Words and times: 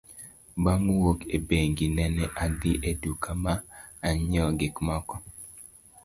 Bang' 0.63 0.89
wuok 0.99 1.19
e 1.35 1.37
bengi, 1.47 1.85
nene 1.97 2.23
adhi 2.43 2.71
e 2.89 2.91
duka 3.01 3.31
ma 3.43 3.53
anyiewo 4.07 4.51
gik 4.59 4.75
moko. 4.87 5.15